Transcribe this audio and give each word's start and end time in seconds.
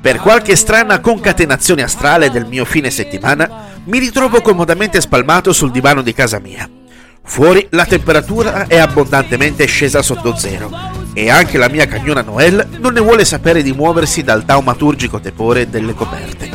Per 0.00 0.18
qualche 0.18 0.54
strana 0.54 1.00
concatenazione 1.00 1.82
astrale 1.82 2.30
del 2.30 2.46
mio 2.46 2.64
fine 2.64 2.88
settimana, 2.88 3.66
mi 3.84 3.98
ritrovo 3.98 4.40
comodamente 4.40 5.00
spalmato 5.00 5.52
sul 5.52 5.72
divano 5.72 6.02
di 6.02 6.12
casa 6.12 6.38
mia. 6.38 6.70
Fuori 7.24 7.66
la 7.70 7.84
temperatura 7.84 8.68
è 8.68 8.78
abbondantemente 8.78 9.66
scesa 9.66 10.00
sotto 10.00 10.36
zero 10.36 10.70
e 11.12 11.28
anche 11.30 11.58
la 11.58 11.68
mia 11.68 11.86
cagnona 11.86 12.22
Noel 12.22 12.66
non 12.78 12.92
ne 12.92 13.00
vuole 13.00 13.24
sapere 13.24 13.60
di 13.60 13.72
muoversi 13.72 14.22
dal 14.22 14.44
taumaturgico 14.44 15.18
tepore 15.18 15.68
delle 15.68 15.94
coperte. 15.94 16.48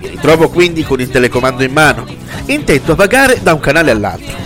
Mi 0.00 0.08
ritrovo 0.08 0.50
quindi 0.50 0.82
con 0.82 1.00
il 1.00 1.08
telecomando 1.08 1.62
in 1.62 1.72
mano, 1.72 2.04
intento 2.46 2.92
a 2.92 2.96
vagare 2.96 3.38
da 3.40 3.54
un 3.54 3.60
canale 3.60 3.92
all'altro. 3.92 4.36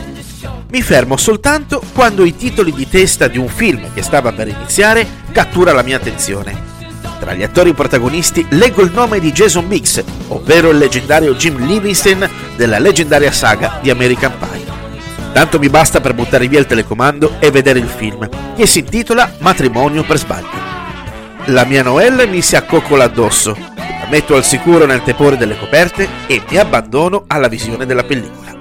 Mi 0.70 0.82
fermo 0.82 1.16
soltanto 1.16 1.82
quando 1.94 2.24
i 2.24 2.36
titoli 2.36 2.74
di 2.74 2.86
testa 2.88 3.26
di 3.26 3.38
un 3.38 3.48
film 3.48 3.90
che 3.94 4.02
stava 4.02 4.32
per 4.32 4.48
iniziare 4.48 5.06
cattura 5.32 5.72
la 5.72 5.82
mia 5.82 5.96
attenzione. 5.96 6.67
Tra 7.18 7.34
gli 7.34 7.42
attori 7.42 7.74
protagonisti 7.74 8.46
leggo 8.50 8.82
il 8.82 8.92
nome 8.92 9.18
di 9.18 9.32
Jason 9.32 9.66
Biggs, 9.66 10.02
ovvero 10.28 10.70
il 10.70 10.78
leggendario 10.78 11.34
Jim 11.34 11.66
Livingston 11.66 12.28
della 12.56 12.78
leggendaria 12.78 13.32
saga 13.32 13.78
di 13.82 13.90
American 13.90 14.32
Pie. 14.38 14.66
Tanto 15.32 15.58
mi 15.58 15.68
basta 15.68 16.00
per 16.00 16.14
buttare 16.14 16.48
via 16.48 16.60
il 16.60 16.66
telecomando 16.66 17.36
e 17.38 17.50
vedere 17.50 17.80
il 17.80 17.88
film, 17.88 18.28
che 18.56 18.66
si 18.66 18.80
intitola 18.80 19.32
Matrimonio 19.38 20.04
per 20.04 20.18
sbaglio. 20.18 20.66
La 21.46 21.64
mia 21.64 21.82
Noelle 21.82 22.26
mi 22.26 22.40
si 22.40 22.56
accoccola 22.56 23.04
addosso, 23.04 23.56
la 23.76 24.06
metto 24.08 24.36
al 24.36 24.44
sicuro 24.44 24.86
nel 24.86 25.02
tepore 25.02 25.36
delle 25.36 25.58
coperte 25.58 26.08
e 26.26 26.42
mi 26.48 26.56
abbandono 26.56 27.24
alla 27.26 27.48
visione 27.48 27.84
della 27.84 28.04
pellicola. 28.04 28.56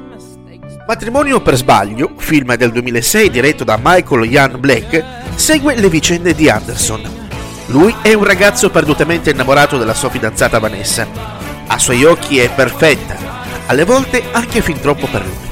Matrimonio 0.88 1.41
per 1.41 1.55
sbaglio, 1.55 2.13
film 2.17 2.55
del 2.55 2.71
2006 2.71 3.30
diretto 3.30 3.63
da 3.63 3.77
Michael 3.81 4.31
Ian 4.31 4.59
Blake, 4.59 5.03
segue 5.35 5.75
le 5.75 5.89
vicende 5.89 6.33
di 6.33 6.49
Anderson, 6.49 7.27
lui 7.67 7.94
è 8.02 8.13
un 8.13 8.23
ragazzo 8.23 8.70
perdutamente 8.70 9.31
innamorato 9.31 9.77
della 9.77 9.94
sua 9.94 10.09
fidanzata 10.09 10.59
Vanessa. 10.59 11.08
A 11.67 11.77
suoi 11.77 12.05
occhi 12.05 12.39
è 12.39 12.49
perfetta, 12.49 13.17
alle 13.66 13.83
volte 13.83 14.23
anche 14.31 14.61
fin 14.61 14.80
troppo 14.80 15.08
per 15.08 15.23
lui. 15.23 15.45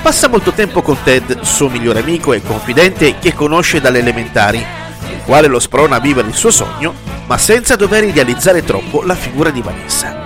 Passa 0.00 0.28
molto 0.28 0.52
tempo 0.52 0.80
con 0.80 0.96
Ted, 1.02 1.42
suo 1.42 1.68
migliore 1.68 2.00
amico 2.00 2.32
e 2.32 2.42
confidente 2.42 3.18
che 3.18 3.34
conosce 3.34 3.80
dalle 3.80 3.98
elementari, 3.98 4.58
il 4.58 5.20
quale 5.24 5.46
lo 5.46 5.60
sprona 5.60 5.96
a 5.96 6.00
vivere 6.00 6.28
il 6.28 6.34
suo 6.34 6.50
sogno, 6.50 6.94
ma 7.26 7.36
senza 7.36 7.76
dover 7.76 8.04
idealizzare 8.04 8.64
troppo 8.64 9.02
la 9.02 9.14
figura 9.14 9.50
di 9.50 9.60
Vanessa. 9.60 10.20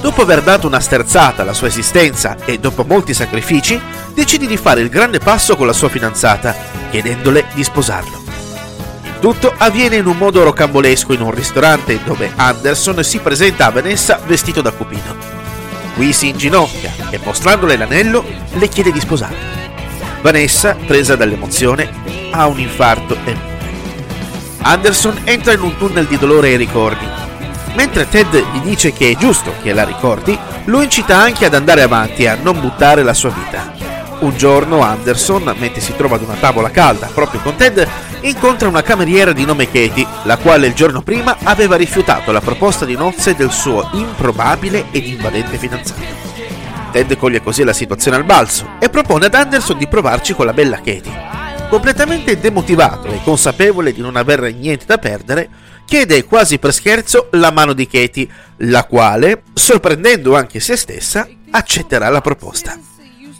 Dopo 0.00 0.22
aver 0.22 0.42
dato 0.42 0.66
una 0.66 0.80
sterzata 0.80 1.42
alla 1.42 1.52
sua 1.52 1.68
esistenza 1.68 2.36
e 2.44 2.58
dopo 2.58 2.84
molti 2.84 3.12
sacrifici, 3.12 3.80
decide 4.14 4.46
di 4.46 4.56
fare 4.56 4.80
il 4.80 4.88
grande 4.88 5.18
passo 5.18 5.54
con 5.54 5.66
la 5.66 5.72
sua 5.72 5.90
fidanzata, 5.90 6.56
chiedendole 6.90 7.44
di 7.52 7.62
sposarlo. 7.62 8.21
Tutto 9.22 9.54
avviene 9.56 9.94
in 9.94 10.06
un 10.06 10.16
modo 10.16 10.42
rocambolesco 10.42 11.12
in 11.12 11.20
un 11.20 11.30
ristorante 11.30 12.00
dove 12.02 12.32
Anderson 12.34 13.04
si 13.04 13.20
presenta 13.20 13.66
a 13.66 13.70
Vanessa 13.70 14.20
vestito 14.26 14.60
da 14.60 14.72
cupino. 14.72 15.14
Qui 15.94 16.12
si 16.12 16.30
inginocchia 16.30 16.90
e 17.08 17.20
mostrandole 17.22 17.76
l'anello 17.76 18.24
le 18.54 18.66
chiede 18.66 18.90
di 18.90 18.98
sposarlo. 18.98 19.36
Vanessa, 20.22 20.74
presa 20.74 21.14
dall'emozione, 21.14 21.88
ha 22.32 22.48
un 22.48 22.58
infarto 22.58 23.16
e. 23.24 23.36
Anderson 24.62 25.20
entra 25.22 25.52
in 25.52 25.60
un 25.60 25.76
tunnel 25.76 26.06
di 26.06 26.18
dolore 26.18 26.50
e 26.50 26.56
ricordi. 26.56 27.06
Mentre 27.76 28.08
Ted 28.08 28.34
gli 28.34 28.58
dice 28.58 28.92
che 28.92 29.12
è 29.12 29.16
giusto 29.16 29.54
che 29.62 29.72
la 29.72 29.84
ricordi, 29.84 30.36
lo 30.64 30.82
incita 30.82 31.16
anche 31.16 31.44
ad 31.44 31.54
andare 31.54 31.82
avanti 31.82 32.24
e 32.24 32.28
a 32.28 32.38
non 32.42 32.58
buttare 32.58 33.04
la 33.04 33.14
sua 33.14 33.30
vita. 33.30 33.81
Un 34.22 34.36
giorno 34.36 34.82
Anderson, 34.82 35.52
mentre 35.58 35.80
si 35.80 35.96
trova 35.96 36.14
ad 36.14 36.22
una 36.22 36.36
tavola 36.36 36.70
calda 36.70 37.10
proprio 37.12 37.40
con 37.40 37.56
Ted, 37.56 37.84
incontra 38.20 38.68
una 38.68 38.82
cameriera 38.82 39.32
di 39.32 39.44
nome 39.44 39.66
Katie, 39.66 40.06
la 40.22 40.36
quale 40.36 40.68
il 40.68 40.74
giorno 40.74 41.02
prima 41.02 41.38
aveva 41.42 41.74
rifiutato 41.74 42.30
la 42.30 42.40
proposta 42.40 42.84
di 42.84 42.94
nozze 42.94 43.34
del 43.34 43.50
suo 43.50 43.90
improbabile 43.94 44.86
ed 44.92 45.06
invadente 45.06 45.58
fidanzato. 45.58 46.00
Ted 46.92 47.16
coglie 47.16 47.42
così 47.42 47.64
la 47.64 47.72
situazione 47.72 48.16
al 48.16 48.22
balzo 48.22 48.76
e 48.78 48.88
propone 48.88 49.26
ad 49.26 49.34
Anderson 49.34 49.76
di 49.76 49.88
provarci 49.88 50.34
con 50.34 50.46
la 50.46 50.52
bella 50.52 50.76
Katie. 50.76 51.30
Completamente 51.68 52.38
demotivato 52.38 53.08
e 53.08 53.20
consapevole 53.24 53.92
di 53.92 54.02
non 54.02 54.14
aver 54.14 54.54
niente 54.54 54.84
da 54.86 54.98
perdere, 54.98 55.48
chiede 55.84 56.24
quasi 56.26 56.60
per 56.60 56.72
scherzo 56.72 57.26
la 57.32 57.50
mano 57.50 57.72
di 57.72 57.88
Katie, 57.88 58.28
la 58.58 58.84
quale, 58.84 59.42
sorprendendo 59.52 60.36
anche 60.36 60.60
se 60.60 60.76
stessa, 60.76 61.26
accetterà 61.50 62.08
la 62.08 62.20
proposta. 62.20 62.78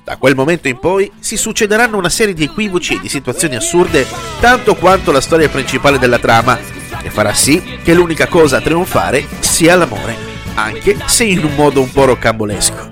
Da 0.05 0.17
quel 0.17 0.35
momento 0.35 0.67
in 0.67 0.79
poi 0.79 1.11
si 1.21 1.37
succederanno 1.37 1.97
una 1.97 2.09
serie 2.09 2.35
di 2.35 2.43
equivoci 2.43 2.95
e 2.95 3.01
di 3.01 3.09
situazioni 3.09 3.55
assurde, 3.55 4.05
tanto 4.41 4.75
quanto 4.75 5.13
la 5.13 5.21
storia 5.21 5.49
principale 5.49 5.97
della 5.97 6.19
trama, 6.19 6.59
che 7.01 7.09
farà 7.09 7.33
sì 7.35 7.79
che 7.85 7.95
l'unica 7.95 8.27
cosa 8.27 8.57
a 8.57 8.61
trionfare 8.61 9.25
sia 9.39 9.77
l'amore, 9.77 10.17
anche 10.55 10.97
se 11.07 11.23
in 11.23 11.45
un 11.45 11.55
modo 11.55 11.81
un 11.81 11.93
po' 11.93 12.07
roccambolesco. 12.07 12.91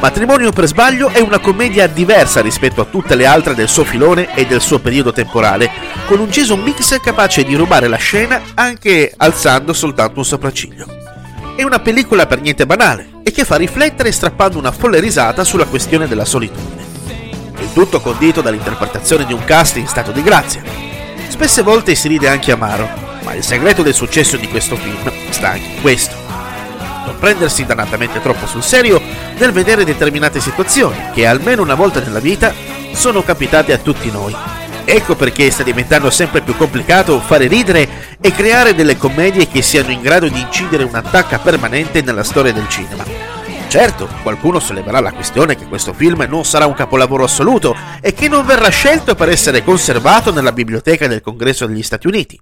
Matrimonio 0.00 0.52
per 0.52 0.66
sbaglio 0.66 1.08
è 1.08 1.18
una 1.18 1.40
commedia 1.40 1.88
diversa 1.88 2.40
rispetto 2.40 2.80
a 2.80 2.84
tutte 2.84 3.16
le 3.16 3.26
altre 3.26 3.56
del 3.56 3.66
suo 3.66 3.82
filone 3.82 4.32
e 4.36 4.46
del 4.46 4.60
suo 4.60 4.78
periodo 4.78 5.12
temporale, 5.12 5.68
con 6.06 6.20
un 6.20 6.28
Jason 6.28 6.60
Mix 6.60 7.00
capace 7.00 7.42
di 7.42 7.56
rubare 7.56 7.88
la 7.88 7.96
scena 7.96 8.40
anche 8.54 9.12
alzando 9.16 9.72
soltanto 9.72 10.20
un 10.20 10.24
sopracciglio. 10.24 10.86
È 11.56 11.64
una 11.64 11.80
pellicola 11.80 12.26
per 12.26 12.40
niente 12.40 12.64
banale, 12.64 13.17
e 13.28 13.30
che 13.30 13.44
fa 13.44 13.56
riflettere 13.56 14.10
strappando 14.10 14.56
una 14.56 14.72
folle 14.72 15.00
risata 15.00 15.44
sulla 15.44 15.66
questione 15.66 16.08
della 16.08 16.24
solitudine. 16.24 16.82
Il 17.58 17.70
tutto 17.74 18.00
condito 18.00 18.40
dall'interpretazione 18.40 19.26
di 19.26 19.34
un 19.34 19.44
cast 19.44 19.76
in 19.76 19.86
stato 19.86 20.12
di 20.12 20.22
grazia. 20.22 20.62
Spesse 21.28 21.60
volte 21.60 21.94
si 21.94 22.08
ride 22.08 22.26
anche 22.26 22.52
amaro, 22.52 22.88
ma 23.24 23.34
il 23.34 23.44
segreto 23.44 23.82
del 23.82 23.92
successo 23.92 24.38
di 24.38 24.48
questo 24.48 24.76
film 24.76 25.12
sta 25.28 25.50
anche 25.50 25.74
in 25.74 25.80
questo. 25.82 26.16
Non 27.04 27.16
prendersi 27.18 27.66
dannatamente 27.66 28.22
troppo 28.22 28.46
sul 28.46 28.62
serio 28.62 28.98
nel 29.36 29.52
vedere 29.52 29.84
determinate 29.84 30.40
situazioni 30.40 30.96
che 31.12 31.26
almeno 31.26 31.60
una 31.60 31.74
volta 31.74 32.00
nella 32.00 32.20
vita 32.20 32.54
sono 32.92 33.22
capitate 33.22 33.74
a 33.74 33.78
tutti 33.78 34.10
noi. 34.10 34.34
Ecco 34.90 35.16
perché 35.16 35.50
sta 35.50 35.62
diventando 35.62 36.08
sempre 36.08 36.40
più 36.40 36.56
complicato 36.56 37.20
fare 37.20 37.46
ridere 37.46 38.16
e 38.22 38.32
creare 38.32 38.74
delle 38.74 38.96
commedie 38.96 39.46
che 39.46 39.60
siano 39.60 39.90
in 39.90 40.00
grado 40.00 40.28
di 40.28 40.40
incidere 40.40 40.82
un'attacca 40.82 41.40
permanente 41.40 42.00
nella 42.00 42.24
storia 42.24 42.54
del 42.54 42.66
cinema. 42.70 43.04
Certo, 43.68 44.08
qualcuno 44.22 44.58
solleverà 44.58 45.00
la 45.00 45.12
questione 45.12 45.56
che 45.56 45.66
questo 45.66 45.92
film 45.92 46.24
non 46.26 46.46
sarà 46.46 46.64
un 46.64 46.72
capolavoro 46.72 47.24
assoluto 47.24 47.76
e 48.00 48.14
che 48.14 48.28
non 48.28 48.46
verrà 48.46 48.70
scelto 48.70 49.14
per 49.14 49.28
essere 49.28 49.62
conservato 49.62 50.32
nella 50.32 50.52
biblioteca 50.52 51.06
del 51.06 51.20
Congresso 51.20 51.66
degli 51.66 51.82
Stati 51.82 52.06
Uniti. 52.06 52.40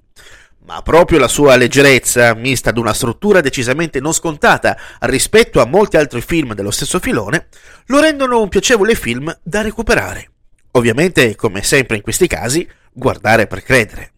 Ma 0.66 0.82
proprio 0.82 1.18
la 1.18 1.26
sua 1.26 1.56
leggerezza, 1.56 2.32
mista 2.34 2.70
ad 2.70 2.78
una 2.78 2.94
struttura 2.94 3.40
decisamente 3.40 3.98
non 3.98 4.12
scontata 4.12 4.76
rispetto 5.00 5.60
a 5.60 5.66
molti 5.66 5.96
altri 5.96 6.20
film 6.20 6.54
dello 6.54 6.70
stesso 6.70 7.00
filone, 7.00 7.48
lo 7.86 7.98
rendono 7.98 8.40
un 8.40 8.48
piacevole 8.48 8.94
film 8.94 9.36
da 9.42 9.62
recuperare. 9.62 10.30
Ovviamente, 10.76 11.34
come 11.36 11.62
sempre 11.62 11.96
in 11.96 12.02
questi 12.02 12.26
casi, 12.26 12.68
guardare 12.92 13.46
per 13.46 13.62
credere. 13.62 14.15